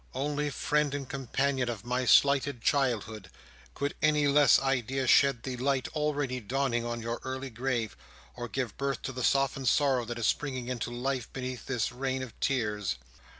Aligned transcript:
Only 0.15 0.49
friend 0.49 0.95
and 0.95 1.07
companion 1.07 1.69
of 1.69 1.85
my 1.85 2.05
slighted 2.05 2.63
childhood! 2.63 3.29
Could 3.75 3.93
any 4.01 4.25
less 4.27 4.59
idea 4.59 5.05
shed 5.05 5.43
the 5.43 5.57
light 5.57 5.87
already 5.89 6.39
dawning 6.39 6.83
on 6.83 7.03
your 7.03 7.19
early 7.23 7.51
grave, 7.51 7.95
or 8.35 8.47
give 8.47 8.77
birth 8.77 9.03
to 9.03 9.11
the 9.11 9.21
softened 9.23 9.67
sorrow 9.67 10.03
that 10.05 10.17
is 10.17 10.25
springing 10.25 10.69
into 10.69 10.89
life 10.89 11.31
beneath 11.33 11.67
this 11.67 11.91
rain 11.91 12.23
of 12.23 12.33
tears!" 12.39 12.95